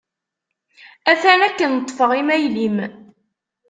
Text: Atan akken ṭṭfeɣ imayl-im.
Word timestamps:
Atan 1.11 1.39
akken 1.47 1.73
ṭṭfeɣ 1.83 2.11
imayl-im. 2.21 2.77